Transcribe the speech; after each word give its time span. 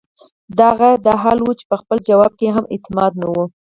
د 0.57 0.59
هغه 0.71 0.89
دا 1.05 1.13
حال 1.23 1.39
وۀ 1.41 1.51
چې 1.59 1.65
پۀ 1.69 1.75
خپل 1.81 1.97
جواب 2.09 2.31
ئې 2.41 2.49
هم 2.55 2.65
اعتماد 2.73 3.11
نۀ 3.21 3.27
وۀ 3.31 3.43